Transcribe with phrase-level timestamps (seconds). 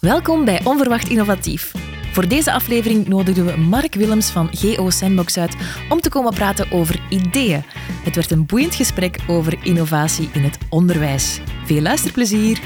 [0.00, 1.72] Welkom bij Onverwacht Innovatief.
[2.12, 5.56] Voor deze aflevering nodigden we Mark Willems van GO Sandbox uit
[5.88, 7.62] om te komen praten over ideeën.
[8.04, 11.40] Het werd een boeiend gesprek over innovatie in het onderwijs.
[11.64, 12.60] Veel luisterplezier!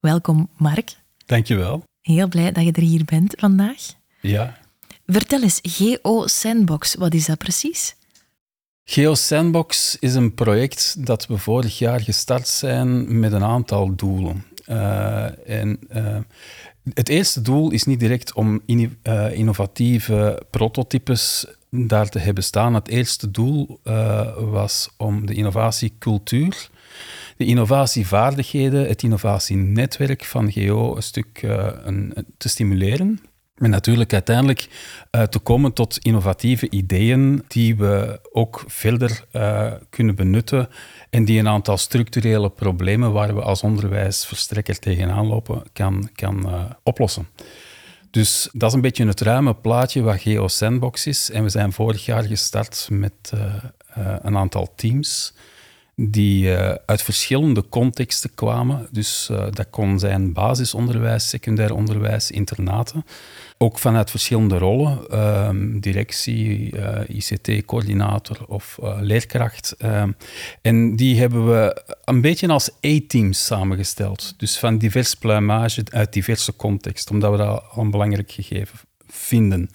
[0.00, 0.96] Welkom, Mark.
[1.26, 1.82] Dankjewel.
[2.00, 3.80] Heel blij dat je er hier bent vandaag.
[4.20, 4.58] Ja.
[5.06, 7.98] Vertel eens, GO Sandbox, wat is dat precies?
[8.84, 14.44] Geo Sandbox is een project dat we vorig jaar gestart zijn met een aantal doelen.
[14.68, 16.16] Uh, en, uh,
[16.94, 22.74] het eerste doel is niet direct om uh, innovatieve prototypes daar te hebben staan.
[22.74, 23.80] Het eerste doel
[24.50, 26.70] was om de innovatiecultuur,
[27.36, 31.42] de innovatievaardigheden, het innovatienetwerk van Geo een stuk
[31.82, 33.20] een, te stimuleren.
[33.60, 34.68] En natuurlijk uiteindelijk
[35.10, 40.68] uh, te komen tot innovatieve ideeën die we ook verder uh, kunnen benutten
[41.10, 46.62] en die een aantal structurele problemen waar we als onderwijsverstrekker tegenaan lopen kan, kan uh,
[46.82, 47.28] oplossen.
[48.10, 51.30] Dus dat is een beetje het ruime plaatje wat Geo Sandbox is.
[51.30, 53.32] En we zijn vorig jaar gestart met
[54.22, 55.34] een aantal teams
[56.08, 58.88] die uh, uit verschillende contexten kwamen.
[58.90, 63.04] Dus uh, dat kon zijn basisonderwijs, secundair onderwijs, internaten.
[63.58, 69.74] Ook vanuit verschillende rollen, um, directie, uh, ICT-coördinator of leerkracht.
[69.84, 70.16] Um,
[70.62, 74.34] en die hebben we een beetje als A-teams samengesteld.
[74.36, 79.70] Dus van divers pluimage uit diverse contexten, omdat we dat al een belangrijk gegeven vinden.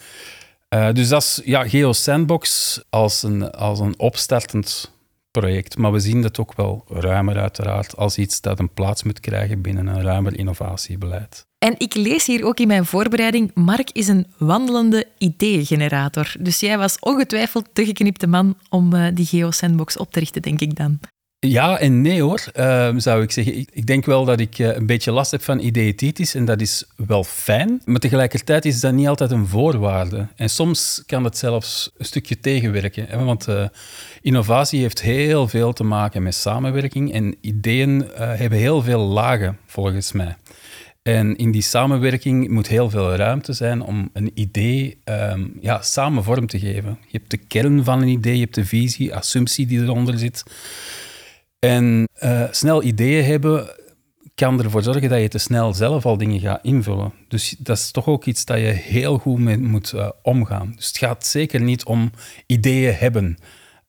[0.94, 4.94] dus dat is ja, Geo Sandbox als een, als een opstartend
[5.39, 5.78] project.
[5.78, 9.61] Maar we zien dat ook wel ruimer uiteraard als iets dat een plaats moet krijgen
[9.61, 11.45] binnen een ruimer innovatiebeleid.
[11.58, 16.36] En ik lees hier ook in mijn voorbereiding, Mark is een wandelende ideegenerator.
[16.39, 20.41] Dus jij was ongetwijfeld de geknipte man om uh, die Geo Sandbox op te richten,
[20.41, 21.00] denk ik dan.
[21.49, 23.57] Ja en nee hoor, uh, zou ik zeggen.
[23.71, 26.83] Ik, denk wel dat ik uh, een beetje last heb van ideetitis en dat is
[26.95, 27.81] wel fijn.
[27.85, 30.28] Maar tegelijkertijd is dat niet altijd een voorwaarde.
[30.35, 33.25] En soms kan het zelfs een stukje tegenwerken.
[33.25, 33.67] Want uh,
[34.22, 40.11] innovatie heeft heel veel te maken met samenwerking en ideeën hebben heel veel lagen, volgens
[40.11, 40.35] mij.
[41.05, 46.23] En in die samenwerking moet heel veel ruimte zijn om een idee um, ja, samen
[46.23, 46.97] vorm te geven.
[47.07, 50.44] Je hebt de kern van een idee, je hebt de visie, assumptie die eronder zit.
[51.59, 53.69] En uh, snel ideeën hebben
[54.35, 57.13] kan ervoor zorgen dat je te snel zelf al dingen gaat invullen.
[57.27, 60.73] Dus dat is toch ook iets dat je heel goed mee moet uh, omgaan.
[60.75, 62.11] Dus het gaat zeker niet om
[62.45, 63.38] ideeën hebben,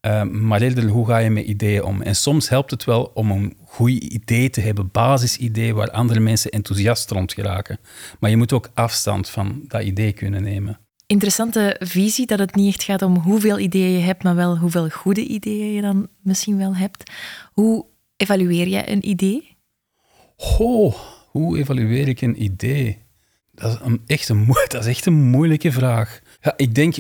[0.01, 2.03] uh, maar eerder hoe ga je met ideeën om.
[2.03, 6.51] En soms helpt het wel om een goed idee te hebben, basisidee waar andere mensen
[6.51, 7.79] enthousiast rond geraken.
[8.21, 12.75] Maar je moet ook afstand van dat idee kunnen nemen interessante visie dat het niet
[12.75, 16.59] echt gaat om hoeveel ideeën je hebt, maar wel hoeveel goede ideeën je dan misschien
[16.59, 17.11] wel hebt.
[17.53, 17.87] Hoe
[18.17, 19.57] evalueer jij een idee?
[21.31, 22.99] Hoe evalueer ik een idee?
[23.53, 23.73] Dat
[24.07, 26.21] is, een, dat is echt een moeilijke vraag.
[26.47, 26.97] Ja, ik denk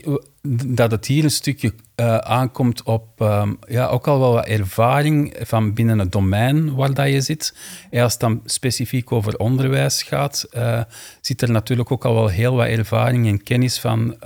[0.66, 5.36] dat het hier een stukje uh, aankomt op um, ja, ook al wel wat ervaring
[5.40, 7.54] van binnen het domein waar dat je zit.
[7.90, 10.80] En als het dan specifiek over onderwijs gaat, uh,
[11.20, 14.16] zit er natuurlijk ook al wel heel wat ervaring en kennis van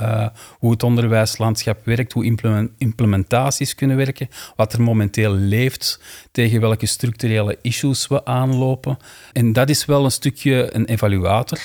[0.59, 6.01] hoe het onderwijslandschap werkt, hoe implement implementaties kunnen werken, wat er momenteel leeft,
[6.33, 8.97] tegen welke structurele issues we aanlopen.
[9.33, 11.61] En dat is wel een stukje een evaluator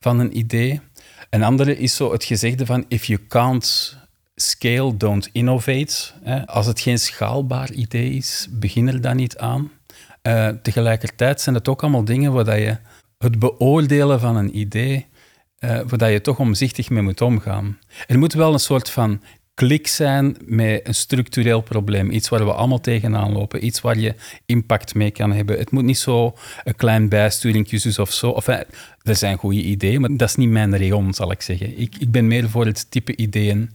[0.00, 0.80] van een idee.
[1.34, 3.96] Een andere is zo het gezegde van if you can't
[4.34, 6.12] scale, don't innovate.
[6.46, 9.70] Als het geen schaalbaar idee is, begin er dan niet aan.
[10.22, 12.78] Uh, tegelijkertijd zijn het ook allemaal dingen waar je
[13.18, 15.06] het beoordelen van een idee,
[15.60, 17.78] uh, waar je toch omzichtig mee moet omgaan.
[18.06, 19.22] Er moet wel een soort van
[19.54, 22.10] klik zijn met een structureel probleem.
[22.10, 23.64] Iets waar we allemaal tegenaan lopen.
[23.64, 24.14] Iets waar je
[24.46, 25.58] impact mee kan hebben.
[25.58, 26.34] Het moet niet zo
[26.64, 28.30] een klein bijsturingje of zo.
[28.30, 28.66] Of, er
[29.16, 31.78] zijn goede ideeën, maar dat is niet mijn rayon, zal ik zeggen.
[31.78, 33.70] Ik, ik ben meer voor het type ideeën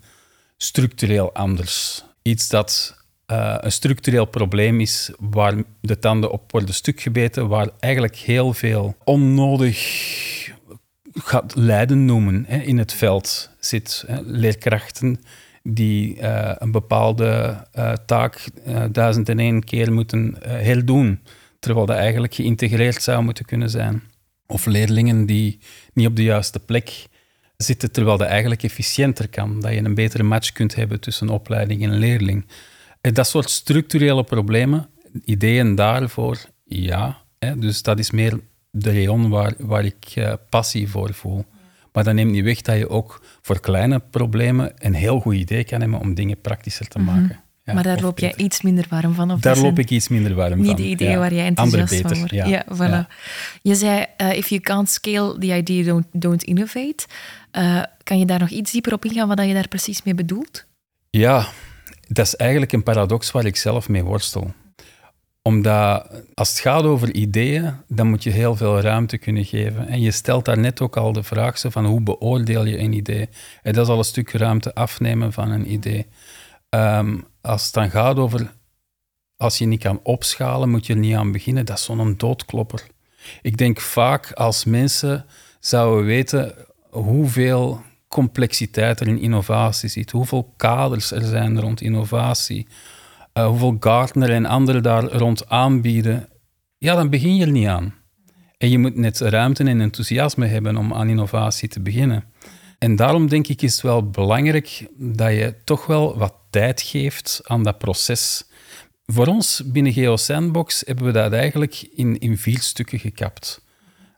[0.57, 2.03] structureel anders.
[2.22, 2.97] Iets dat
[3.31, 8.53] uh, een structureel probleem is waar de tanden op worden stuk gebeten, waar eigenlijk heel
[8.53, 9.78] veel onnodig
[11.14, 14.05] gaat lijden noemen hè, in het veld zit.
[14.23, 15.20] Leerkrachten
[15.73, 18.49] die uh, een bepaalde uh, taak
[18.91, 21.19] duizend en één keer moeten herdoen,
[21.59, 24.01] terwijl dat eigenlijk geïntegreerd zou moeten kunnen zijn.
[24.47, 25.59] Of leerlingen die
[25.93, 27.07] niet op de juiste plek
[27.57, 29.59] zitten, terwijl dat eigenlijk efficiënter kan.
[29.59, 32.45] Dat je een betere match kunt hebben tussen opleiding en leerling.
[33.01, 34.89] Dat soort structurele problemen,
[35.25, 37.21] ideeën daarvoor, ja.
[37.57, 38.39] Dus dat is meer
[38.71, 41.45] de rayon waar, waar ik uh, passie voor voel.
[41.99, 45.63] Maar dat neemt niet weg dat je ook voor kleine problemen een heel goed idee
[45.63, 47.16] kan hebben om dingen praktischer te mhm.
[47.16, 47.40] maken.
[47.63, 48.46] Ja, maar daar loop jij beter.
[48.46, 49.31] iets minder warm van?
[49.31, 50.61] Of Daar dat loop ik iets minder warm van.
[50.61, 51.17] Niet de ideeën ja.
[51.17, 52.31] waar jij enthousiast van wordt.
[52.31, 52.66] ja.
[52.66, 53.13] voilà.
[53.61, 57.05] Je zei, eh, if you can't scale the idea, don't, don't innovate.
[57.51, 60.66] Eh, kan je daar nog iets dieper op ingaan wat je daar precies mee bedoelt?
[61.09, 61.47] Ja,
[62.07, 64.53] dat is eigenlijk een paradox waar ik zelf mee worstel.
[65.41, 69.88] Omdat als het gaat over ideeën, dan moet je heel veel ruimte kunnen geven.
[69.88, 73.30] En je stelt daar net ook al de vraag van hoe beoordeel je een idee?
[73.62, 76.08] En dat is al een stuk ruimte afnemen van een idee.
[76.70, 78.52] Ehm, als het dan gaat over
[79.38, 81.66] als je niet kan opschalen, moet je er niet aan beginnen.
[81.66, 82.88] Dat is zo'n doodklopper.
[83.41, 85.26] Ik denk vaak als mensen
[85.59, 86.53] zouden weten
[86.90, 92.68] hoeveel complexiteit er in innovatie zit, hoeveel kaders er zijn rond innovatie,
[93.34, 96.29] eh, hoeveel Gartner en anderen daar rond aanbieden,
[96.78, 97.93] ja, dan begin je er niet aan.
[98.58, 102.23] En je moet net ruimte en enthousiasme hebben om aan innovatie te beginnen.
[102.79, 107.41] En daarom denk ik is het wel belangrijk dat je toch wel wat tijd geeft
[107.43, 108.43] aan dat proces.
[109.05, 113.61] Voor ons binnen Geo Sandbox hebben we dat eigenlijk in, in vier stukken gekapt.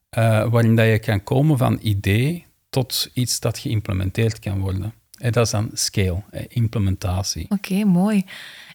[0.09, 4.93] Eh, waarin dat je kan komen van idee tot iets dat geïmplementeerd kan worden.
[5.21, 7.45] En dat is dan scale, eh, implementatie.
[7.49, 8.25] Oké, mooi.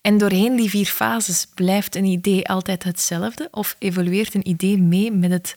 [0.03, 3.49] En doorheen die vier fases blijft een idee altijd hetzelfde?
[3.51, 5.55] Of evolueert een idee mee met het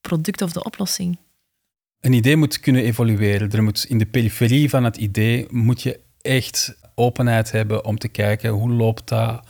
[0.00, 1.18] product of de oplossing?
[2.00, 3.50] Een idee moet kunnen evolueren.
[3.50, 8.08] Er moet, in de periferie van het idee moet je echt openheid hebben om te
[8.08, 9.46] kijken hoe loopt dat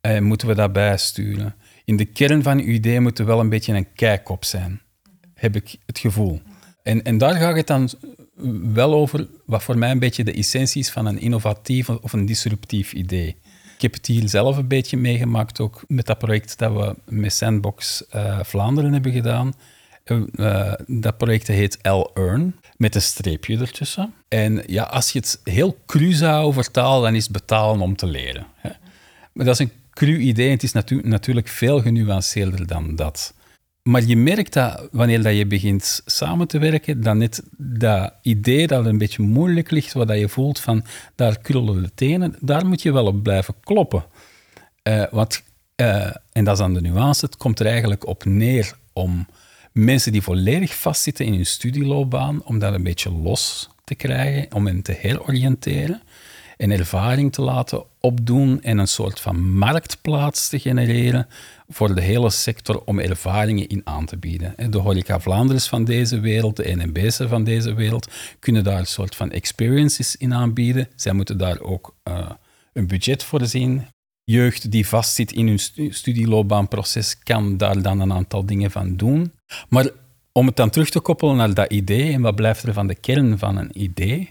[0.00, 1.54] en moeten we dat bijsturen.
[1.84, 4.80] In de kern van je idee moet er wel een beetje een kijkop zijn,
[5.34, 6.40] heb ik het gevoel.
[6.82, 7.90] En, en daar gaat het dan
[8.72, 12.26] wel over wat voor mij een beetje de essentie is van een innovatief of een
[12.26, 13.36] disruptief idee.
[13.74, 17.32] Ik heb het hier zelf een beetje meegemaakt, ook met dat project dat we met
[17.32, 19.54] Sandbox eh, Vlaanderen hebben gedaan.
[20.04, 24.14] Uh, dat project heet L-Earn, met een streepje ertussen.
[24.28, 28.06] En ja, als je het heel cru zou vertalen, dan is het betalen om te
[28.06, 28.46] leren.
[28.54, 28.70] Hè.
[29.32, 33.34] Maar dat is een cru idee het is natu natuurlijk veel genuanceerder dan dat.
[33.82, 38.66] Maar je merkt dat wanneer dat je begint samen te werken, dat net dat idee
[38.66, 40.84] dat een beetje moeilijk ligt, wat je voelt van
[41.14, 44.04] daar krullen de tenen, daar moet je wel op blijven kloppen.
[44.88, 45.42] Uh, want,
[45.76, 49.26] uh, en dat is dan de nuance, het komt er eigenlijk op neer om
[49.72, 54.66] mensen die volledig vastzitten in hun studieloopbaan, om dat een beetje los te krijgen, om
[54.66, 56.02] hen te heroriënteren
[56.60, 61.26] en ervaring te laten opdoen en een soort van marktplaats te genereren
[61.68, 64.70] voor de hele sector om ervaringen in aan te bieden.
[64.70, 68.08] De Horeca Vlaanderen van deze wereld, de NMB's van deze wereld,
[68.38, 70.88] kunnen daar een soort van experiences in aanbieden.
[70.94, 72.30] Zij moeten daar ook uh,
[72.72, 73.86] een budget voor zien.
[74.24, 79.32] Jeugd die vastzit in hun studieloopbaanproces kan daar dan een aantal dingen van doen.
[79.68, 79.88] Maar
[80.32, 82.94] om het dan terug te koppelen naar dat idee, en wat blijft er van de
[82.94, 84.30] kern van een idee,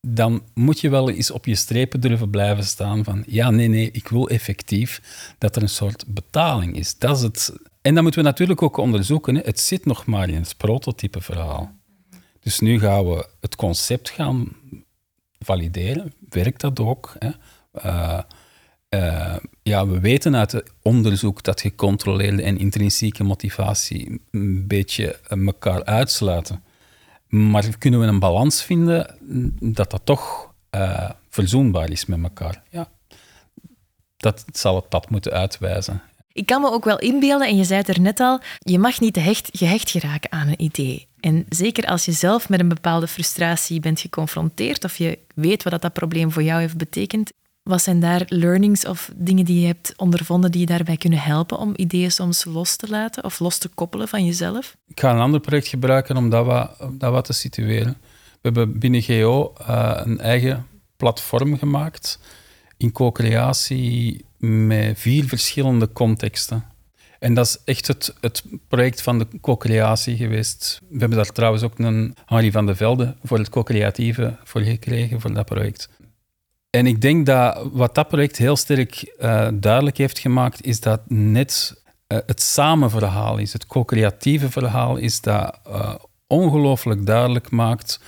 [0.00, 3.90] dan moet je wel eens op je strepen durven blijven staan van ja, nee, nee,
[3.90, 5.02] ik wil effectief
[5.38, 6.98] dat er een soort betaling is.
[6.98, 7.52] Dat is het.
[7.82, 9.40] En dan moeten we natuurlijk ook onderzoeken, hè.
[9.44, 11.72] het zit nog maar in het prototype verhaal.
[12.40, 14.48] Dus nu gaan we het concept gaan
[15.38, 16.12] valideren.
[16.28, 17.16] Werkt dat ook?
[17.18, 17.30] Hè?
[17.84, 18.20] Uh,
[18.94, 25.84] uh, ja, we weten uit het onderzoek dat gecontroleerde en intrinsieke motivatie een beetje elkaar
[25.84, 26.62] uitsluiten.
[27.30, 29.16] Maar kunnen we een balans vinden
[29.60, 32.62] dat dat toch uh, verzoenbaar is met elkaar?
[32.70, 32.88] Ja,
[34.16, 36.02] dat zal het pad moeten uitwijzen.
[36.32, 39.00] Ik kan me ook wel inbeelden, en je zei het er net al, je mag
[39.00, 41.08] niet hecht, gehecht geraken aan een idee.
[41.20, 45.72] En zeker als je zelf met een bepaalde frustratie bent geconfronteerd of je weet wat
[45.72, 49.66] dat, dat probleem voor jou heeft betekend, wat zijn daar learnings of dingen die je
[49.66, 53.58] hebt ondervonden die je daarbij kunnen helpen om ideeën soms los te laten of los
[53.58, 54.76] te koppelen van jezelf?
[54.86, 57.96] Ik ga een ander project gebruiken om dat wat, dat wat te situeren.
[58.30, 62.18] We hebben binnen GO uh, een eigen platform gemaakt
[62.76, 66.64] in co-creatie met vier verschillende contexten.
[67.18, 70.80] En dat is echt het, het project van de co-creatie geweest.
[70.88, 75.20] We hebben daar trouwens ook een Henri van de Velde voor het co-creatieve voor gekregen,
[75.20, 75.88] voor dat project.
[76.70, 81.00] En ik denk dat wat dat project heel sterk uh, duidelijk heeft gemaakt, is dat
[81.08, 85.94] net uh, het samenverhaal is, het co-creatieve verhaal is dat uh,
[86.26, 88.00] ongelooflijk duidelijk maakt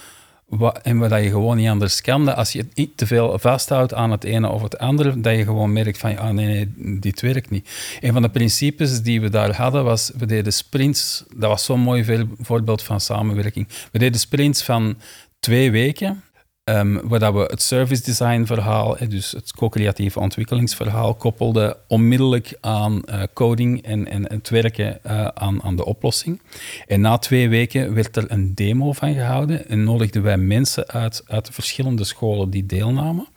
[0.46, 2.24] wat, en wat je gewoon niet anders kan.
[2.24, 5.44] Dat als je niet te veel vasthoudt aan het ene of het andere, dat je
[5.44, 7.68] gewoon merkt van, ah nee, nee, dit werkt niet.
[8.00, 11.80] Een van de principes die we daar hadden was, we deden sprints, dat was zo'n
[11.80, 13.68] mooi voorbeeld van samenwerking.
[13.92, 14.98] We deden sprints van
[15.40, 16.22] twee weken,
[16.64, 23.22] Um, waar we het service design verhaal, dus het co-creatieve ontwikkelingsverhaal, koppelden onmiddellijk aan uh,
[23.34, 26.40] coding en, en het werken uh, aan, aan de oplossing.
[26.86, 31.22] En na twee weken werd er een demo van gehouden en nodigden wij mensen uit,
[31.26, 33.28] uit verschillende scholen die deelnamen.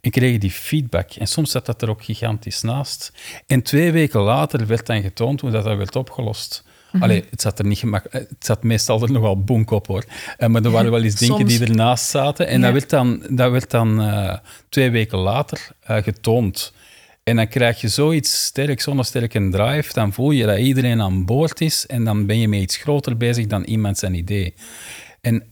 [0.00, 1.10] En kregen die feedback.
[1.10, 3.12] En soms zat dat er ook gigantisch naast.
[3.46, 6.64] En twee weken later werd dan getoond hoe dat, dat werd opgelost.
[6.92, 8.28] Mm Allee, het zat er niet gemakkelijk.
[8.28, 10.04] Het zat meestal er nog wel bonk op hoor.
[10.38, 12.46] Uh, maar er waren wel eens dingen die ernaast zaten.
[12.46, 14.36] En dat werd dan, dat werd dan uh,
[14.68, 16.72] twee weken later uh, getoond.
[17.22, 21.24] En dan krijg je zoiets sterk, zo'n sterke drive, dan voel je dat iedereen aan
[21.24, 24.54] boord is en dan ben je met iets groter bezig dan iemand zijn idee.
[25.20, 25.42] En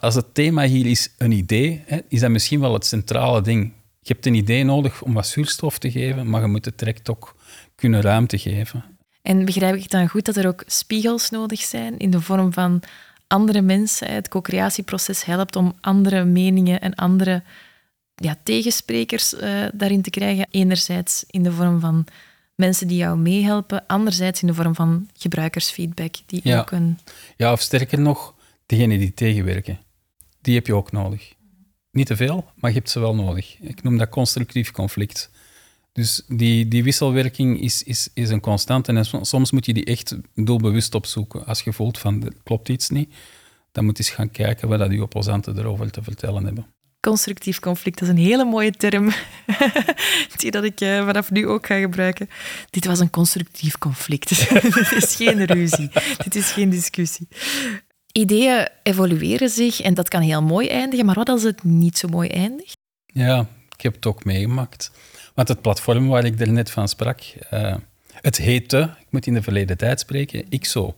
[0.00, 3.72] als het thema hier is een idee, is dat misschien wel het centrale ding.
[4.02, 7.10] Je hebt een idee nodig om wat zuurstof te geven, maar je moet het direct
[7.10, 7.36] ook
[7.74, 8.84] kunnen ruimte geven.
[9.28, 12.82] En begrijp ik dan goed dat er ook spiegels nodig zijn in de vorm van
[13.26, 14.12] andere mensen?
[14.12, 17.42] Het co-creatieproces helpt om andere meningen en andere
[18.14, 20.46] ja, tegensprekers uh, daarin te krijgen.
[20.50, 22.06] Enerzijds in de vorm van
[22.54, 26.14] mensen die jou meehelpen, anderzijds in de vorm van gebruikersfeedback.
[26.26, 26.58] Die ja.
[26.58, 26.98] ook een...
[27.36, 28.34] ja, of sterker nog,
[28.66, 29.78] degenen die tegenwerken.
[30.40, 31.32] Die heb je ook nodig.
[31.90, 33.56] Niet te veel, maar je hebt ze wel nodig.
[33.60, 35.30] Ik noem dat constructief conflict.
[35.98, 40.16] Dus die, die wisselwerking is, is, is een constante en soms moet je die echt
[40.34, 41.46] doelbewust opzoeken.
[41.46, 43.14] Als je voelt van, er klopt iets niet,
[43.72, 46.66] dan moet je eens gaan kijken wat dat die opposanten erover te vertellen hebben.
[47.00, 49.10] Constructief conflict, dat is een hele mooie term
[50.36, 52.28] die dat ik uh, vanaf nu ook ga gebruiken.
[52.70, 54.28] Dit was een constructief conflict.
[54.74, 55.90] Dit is geen ruzie.
[56.18, 57.28] Dit is geen discussie.
[58.12, 62.08] Ideeën evolueren zich en dat kan heel mooi eindigen, maar wat als het niet zo
[62.08, 62.76] mooi eindigt?
[63.06, 64.90] Ja, ik heb het ook meegemaakt.
[65.38, 67.20] Want het platform waar ik er net van sprak,
[67.52, 67.74] uh,
[68.20, 70.96] het heette, ik moet in de verleden tijd spreken, XO.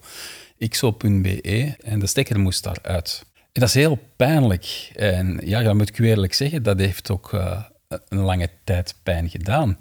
[0.69, 3.25] XO.be en de stekker moest daaruit.
[3.35, 4.91] En dat is heel pijnlijk.
[4.95, 7.63] En ja, dat moet ik u eerlijk zeggen, dat heeft ook uh,
[8.09, 9.79] een lange tijd pijn gedaan.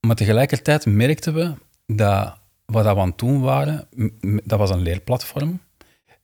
[0.00, 1.52] Maar tegelijkertijd merkten we
[1.86, 3.86] dat wat we aan het doen waren,
[4.44, 5.60] dat was een leerplatform.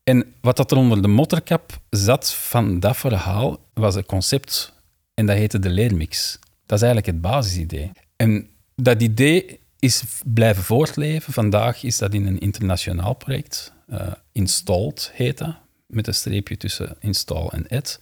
[0.04, 4.72] En wat dat er onder de motterkap zat van dat verhaal, was een concept
[5.14, 6.38] en dat heette de leermix.
[6.66, 7.90] Dat is eigenlijk het basisidee.
[8.16, 11.32] En dat idee is blijven voortleven.
[11.32, 13.72] Vandaag is dat in een internationaal project.
[13.88, 15.56] Uh, Installed heet dat,
[15.86, 18.00] met een streepje tussen install en ed.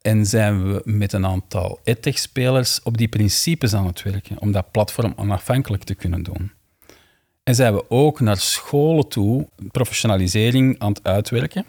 [0.00, 4.70] En zijn we met een aantal edtech-spelers op die principes aan het werken, om dat
[4.70, 6.52] platform onafhankelijk te kunnen doen.
[7.42, 11.64] En zijn we ook naar scholen toe professionalisering aan het uitwerken,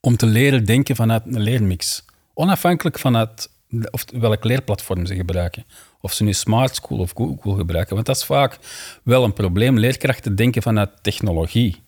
[0.00, 2.04] om te leren denken vanuit een leermix.
[2.34, 3.50] Onafhankelijk vanuit
[3.90, 5.64] of welk leerplatform ze gebruiken.
[6.00, 7.94] Of ze nu Smart School of Google gebruiken.
[7.94, 8.58] Want dat is vaak
[9.02, 9.78] wel een probleem.
[9.78, 11.82] Leerkrachten denken vanuit technologie.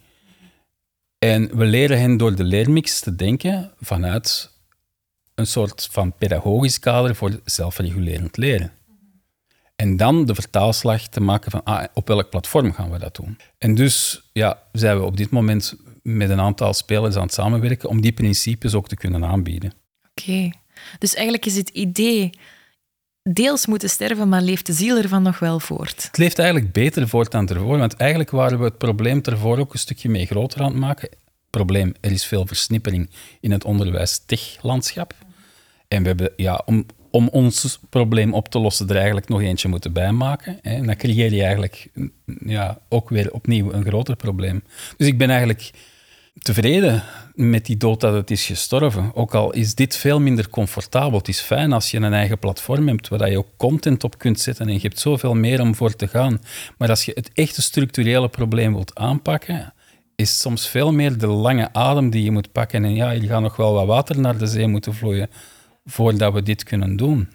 [1.19, 4.53] En we leren hen door de leermix te denken vanuit
[5.35, 8.73] een soort van pedagogisch kader voor zelfregulerend leren.
[9.77, 13.39] En dan de vertaalslag te maken van ah, op welk platform gaan we dat doen.
[13.59, 17.89] En dus ja, zijn we op dit moment met een aantal spelers aan het samenwerken
[17.89, 19.73] om die principes ook te kunnen aanbieden.
[20.11, 20.51] Oké.
[20.99, 22.31] Dus eigenlijk is het idee
[23.23, 26.05] deels moeten sterven, maar leeft de ziel ervan nog wel voort?
[26.05, 29.73] Het leeft eigenlijk beter voort dan ervoor, want eigenlijk waren we het probleem ervoor ook
[29.73, 31.09] een stukje mee groter aan het maken.
[31.51, 33.11] Probleem, er is veel versnippering
[33.41, 35.15] in het onderwijs-tech-landschap.
[35.89, 39.69] En we hebben, ja, om, om ons probleem op te lossen, er eigenlijk nog eentje
[39.69, 40.59] moeten bijmaken.
[40.63, 40.71] Hè.
[40.71, 41.91] En dan creëer je eigenlijk
[42.45, 44.63] ja, ook weer opnieuw een groter probleem.
[44.97, 45.71] Dus ik ben eigenlijk
[46.45, 47.03] tevreden
[47.35, 49.15] met die dood dat het is gestorven.
[49.15, 51.19] Ook al is dit veel minder comfortabel.
[51.19, 54.41] Het is fijn als je een eigen platform hebt waar je ook content op kunt
[54.41, 56.41] zetten en je hebt zoveel meer om voor te gaan.
[56.79, 59.73] Maar als je het echte structurele probleem wilt aanpakken,
[60.17, 62.85] is soms veel meer de lange adem die je moet pakken.
[62.85, 65.31] En ja, je gaat nog wel wat water naar de zee moeten vloeien
[65.85, 67.29] voordat we dit kunnen doen.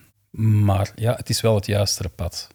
[0.61, 2.47] Maar ja, het is wel het juiste pad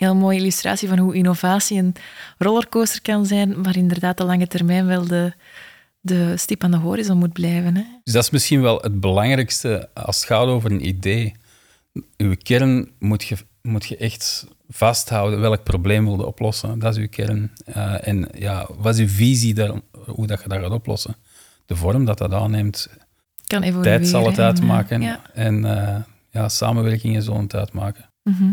[0.00, 1.94] heel mooie illustratie van hoe innovatie een
[2.38, 5.32] rollercoaster kan zijn, maar inderdaad de lange termijn wel de,
[6.00, 7.76] de stip aan de horizon moet blijven.
[7.76, 7.82] Hè?
[8.04, 11.34] Dus dat is misschien wel het belangrijkste als het gaat over een idee.
[12.16, 15.40] Uw kern moet je, moet je echt vasthouden.
[15.40, 16.78] Welk probleem wil je oplossen?
[16.78, 17.52] Dat is uw kern.
[17.68, 19.72] Uh, en ja, wat is uw visie daar,
[20.06, 21.16] hoe dat je dat gaat oplossen?
[21.66, 22.88] De vorm dat dat aanneemt,
[23.46, 23.82] kan.
[23.82, 24.96] Tijd zal het uitmaken.
[24.96, 25.20] En, ja.
[25.34, 25.96] en uh,
[26.30, 28.09] ja, samenwerkingen zullen het uitmaken.
[28.30, 28.52] Mhm.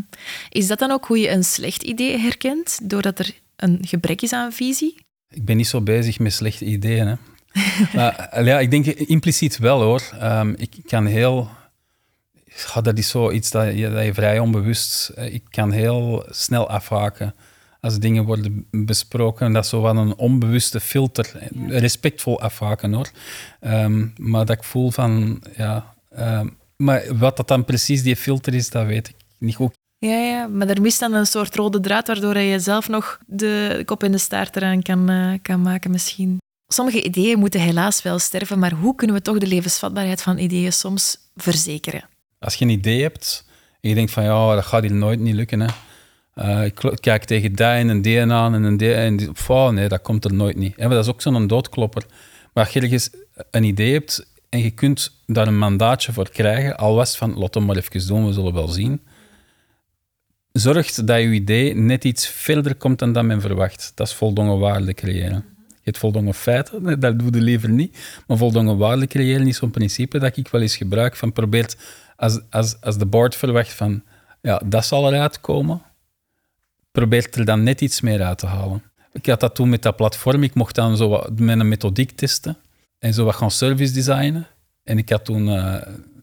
[0.50, 4.34] Is dat dan ook hoe je een slecht idee herkent, doordat er een gebrek is
[4.34, 4.96] aan visie?
[5.30, 7.08] Ik ben niet zo bezig met slechte ideeën.
[7.08, 7.16] Hè.
[7.96, 10.02] maar, ja, ik denk impliciet wel hoor.
[10.24, 11.50] Um, ik kan heel.
[12.82, 15.12] dat is zoiets dat je, dat je vrij onbewust.
[15.16, 17.36] Ik kan heel snel afhaken
[17.82, 19.54] als dingen worden besproken.
[19.54, 21.50] Dat is zo van een onbewuste filter.
[21.68, 23.10] Respectvol afhaken hoor.
[23.62, 25.44] Um, maar dat ik voel van.
[25.56, 29.74] Ja, um, maar wat dat dan precies die filter is, dat weet ik niet goed.
[30.00, 33.82] Ja, ja, maar er mist dan een soort rode draad waardoor je zelf nog de
[33.86, 36.38] kop in de staart eraan kan, uh, kan maken misschien.
[36.68, 40.74] Sommige ideeën moeten helaas wel sterven, maar hoe kunnen we toch de levensvatbaarheid van ideeën
[40.74, 42.10] soms verzekeren?
[42.40, 43.46] Als je een idee hebt
[43.82, 45.60] En je denkt van, ja, dat gaat hier nooit niet lukken.
[45.60, 45.68] Hè.
[46.36, 49.70] Uh, ik kijk tegen die en een D aan en een D en die, oh,
[49.70, 50.74] nee, dat komt er nooit niet.
[50.78, 52.06] Ja, dat is ook zo'n doodklopper.
[52.54, 53.10] Maar als je ergens
[53.52, 57.54] een idee hebt en je kunt daar een mandaatje voor krijgen, al was van, laat
[57.54, 59.02] hem maar even doen, we zullen wel zien.
[60.58, 63.92] Zorgt dat je idee net iets verder komt dan dat men verwacht.
[63.96, 65.46] Dat is voldongen waarde creëren.
[65.68, 67.98] Je hebt voldongen feiten, dat doe je liever niet.
[68.28, 71.78] Maar voldongen waarde creëren is zo'n principe dat ik wel eens gebruik van probeert,
[72.16, 74.04] als, als, als de board verwacht van,
[74.42, 75.82] ja, dat zal eruit komen,
[76.92, 78.84] probeert er dan net iets meer uit te halen.
[79.12, 80.44] Ik had dat toen met dat platform.
[80.44, 82.58] Ik mocht dan zo wat, met een methodiek testen
[83.00, 84.48] en zo wat gaan service designen.
[84.84, 85.76] En ik had toen uh,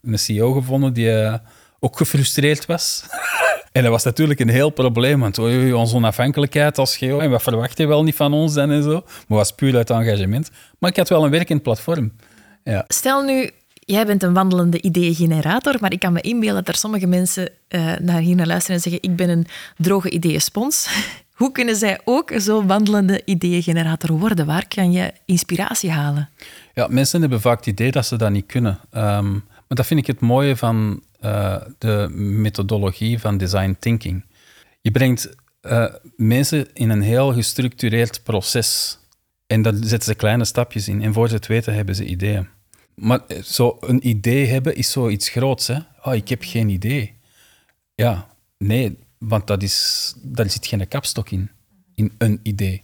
[0.02, 1.34] een CEO gevonden die uh,
[1.78, 3.04] ook gefrustreerd was.
[3.74, 7.78] en dat was natuurlijk een heel probleem, want onze onafhankelijkheid als geo, en wat verwacht
[7.78, 9.04] je wel niet van ons dan en zo.
[9.28, 10.50] Maar was puur uit engagement.
[10.78, 12.12] Maar ik had wel een werkend platform.
[12.64, 12.84] Ja.
[12.88, 17.06] Stel nu, jij bent een wandelende ideeëngenerator, maar ik kan me inbeelden dat er sommige
[17.06, 20.88] mensen uh, naar hier naar luisteren en zeggen ik ben een droge ideeënspons.
[21.40, 24.46] Hoe kunnen zij ook zo'n wandelende ideeëngenerator worden?
[24.46, 26.28] Waar kan je inspiratie halen?
[26.74, 28.78] Ja, mensen hebben vaak het idee dat ze dat niet kunnen.
[28.96, 34.24] Um, maar dat vind ik het mooie van uh, de methodologie van design thinking.
[34.80, 38.98] Je brengt uh, mensen in een heel gestructureerd proces.
[39.46, 41.02] En daar zetten ze kleine stapjes in.
[41.02, 42.48] En voor ze het weten hebben ze ideeën.
[42.94, 45.66] Maar eh, zo een idee hebben is zoiets groots.
[45.66, 45.78] Hè?
[46.02, 47.14] Oh, ik heb geen idee.
[47.94, 48.28] Ja,
[48.58, 51.50] nee, want dat is, daar zit geen kapstok in,
[51.94, 52.82] in een idee.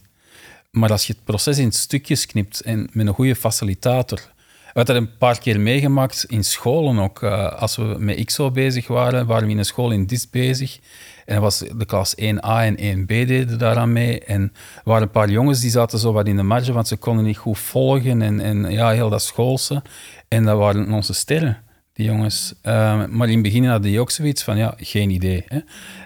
[0.71, 4.31] Maar als je het proces in stukjes knipt en met een goede facilitator.
[4.73, 7.21] We hebben dat een paar keer meegemaakt in scholen ook.
[7.21, 10.79] Uh, als we met XO bezig waren, waren we in een school in DIS bezig.
[11.25, 14.19] En was de klas 1A en 1B deden daaraan mee.
[14.19, 14.41] En
[14.75, 17.25] er waren een paar jongens die zaten zo wat in de marge, want ze konden
[17.25, 18.21] niet goed volgen.
[18.21, 19.81] En, en ja, heel dat schoolse.
[20.27, 21.57] En dat waren onze sterren,
[21.93, 22.53] die jongens.
[22.63, 25.43] Uh, maar in het begin hadden die ook zoiets van, ja, geen idee.
[25.47, 25.59] Hè?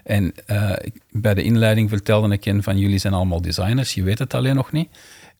[0.04, 0.72] En uh,
[1.12, 4.56] bij de inleiding vertelde ik hen van, jullie zijn allemaal designers, je weet het alleen
[4.56, 4.90] nog niet.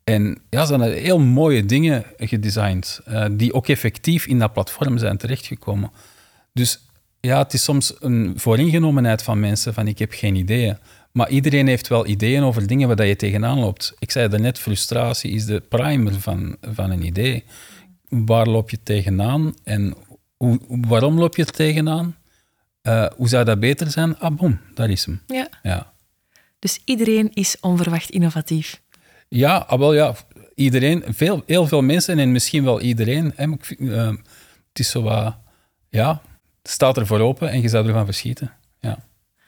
[0.06, 4.98] En ja, ze hebben heel mooie dingen gedesigned, uh, die ook effectief in dat platform
[4.98, 5.92] zijn terechtgekomen.
[6.54, 6.80] Dus
[7.20, 10.78] ja, het is soms een vooringenomenheid van mensen van ik heb geen ideeën.
[11.12, 13.94] Maar iedereen heeft wel ideeën over dingen waar je tegenaan loopt.
[14.00, 17.44] Ik zei daarnet, frustratie is de primer van, van een idee.
[18.10, 19.96] Waar loop je tegenaan en
[20.38, 22.16] hoe, waarom loop je er tegenaan?
[22.84, 24.20] Uh, hoe zou dat beter zijn?
[24.20, 25.22] Ah, bom, daar is hem.
[25.28, 25.48] Ja.
[25.64, 25.94] ja.
[26.60, 28.82] Dus iedereen is onverwacht innovatief.
[29.28, 30.16] Ja, ah, wel ja.
[30.56, 33.34] Iedereen, veel, heel veel mensen en misschien wel iedereen.
[33.36, 34.08] Hè, uh,
[34.70, 35.36] het is zo wat,
[35.90, 36.22] ja,
[36.64, 38.52] staat er voor open en je zou ervan verschieten.
[38.80, 38.98] Ja.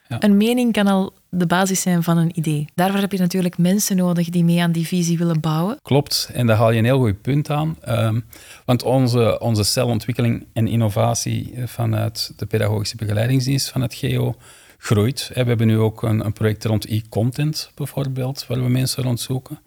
[0.07, 0.17] ja.
[0.23, 2.65] Een mening kan al de basis zijn van een idee.
[2.75, 5.77] Daarvoor heb je natuurlijk mensen nodig die mee aan die visie willen bouwen.
[5.81, 7.77] Klopt, en daar haal je een heel goed punt aan.
[7.89, 8.25] Um,
[8.65, 14.35] want onze, onze celontwikkeling en innovatie vanuit de pedagogische begeleidingsdienst van het GEO
[14.77, 15.31] groeit.
[15.33, 19.59] We hebben nu ook een, een project rond e-content bijvoorbeeld, waar we mensen rond zoeken.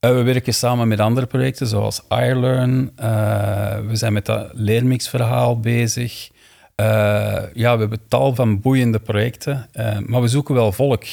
[0.00, 2.92] Uh, we werken samen met andere projecten zoals iLearn.
[3.00, 6.30] Uh, we zijn met dat leermixverhaal bezig.
[6.76, 6.86] Uh,
[7.54, 9.68] ja, we hebben tal van boeiende projecten,
[10.06, 11.04] maar we zoeken wel volk.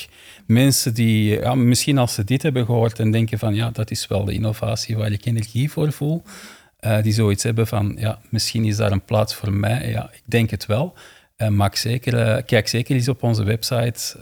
[0.48, 4.08] Mensen die, ja, misschien als ze dit hebben gehoord en denken van, ja, dat is
[4.08, 6.24] wel de innovatie waar ik energie voor voel,
[7.02, 9.90] die zoiets hebben van, ja, misschien is daar een plaats voor mij.
[9.90, 10.94] Ja, ik denk het wel.
[11.50, 14.18] maak zeker, kijk zeker eens op onze website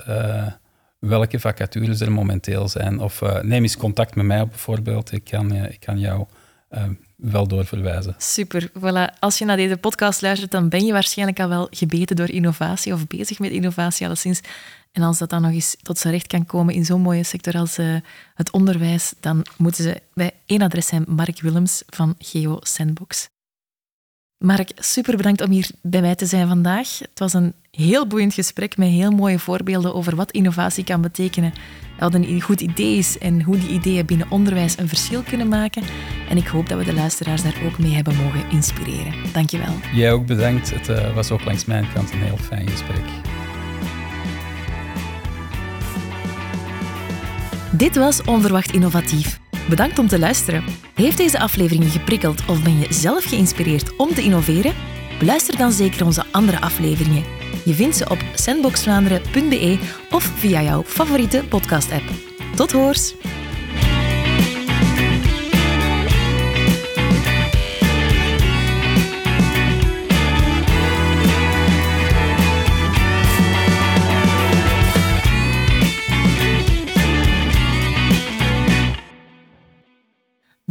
[1.08, 3.00] welke vacatures er momenteel zijn.
[3.00, 5.12] Of neem eens contact met mij op bijvoorbeeld.
[5.12, 6.26] Ik kan, ik kan jou
[7.16, 8.16] wel doorverwijzen.
[8.18, 8.72] Super.
[9.20, 12.94] Als je naar deze podcast luistert, dan ben je waarschijnlijk al wel gebeten door innovatie
[12.94, 14.42] of bezig met innovatie alleszins.
[14.92, 17.54] En als dat dan nog eens tot zijn recht kan komen in zo'n mooie sector
[17.54, 17.78] als
[18.34, 23.32] het onderwijs, dan moeten ze bij één adres zijn, Mark Willems van Geo Sandbox.
[24.44, 27.00] Mark, super bedankt om hier bij mij te zijn vandaag.
[27.00, 31.54] Het was een heel boeiend gesprek met heel mooie voorbeelden over wat innovatie kan betekenen.
[32.00, 35.84] Wat een goed idee is en hoe die ideeën binnen onderwijs een verschil kunnen maken.
[36.30, 39.14] En ik hoop dat we de luisteraars daar ook mee hebben mogen inspireren.
[39.34, 39.74] Dankjewel.
[39.94, 40.74] Jij ook bedankt.
[40.74, 43.06] Het uh, was ook langs mijn kant een heel fijn gesprek.
[47.72, 49.42] Dit was Onverwacht Innovatief.
[49.70, 50.64] Bedankt om te luisteren.
[50.94, 54.74] Heeft deze aflevering je geprikkeld of ben je zelf geïnspireerd om te innoveren?
[55.20, 57.24] Beluister dan zeker onze andere afleveringen.
[57.66, 59.78] Je vindt ze op sandboxvlaanderen.be
[60.12, 62.10] of via jouw favoriete podcast-app.
[62.56, 63.14] Tot hoors!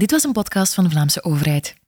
[0.03, 1.82] Dit was een podcast van de Vlaamse overheid.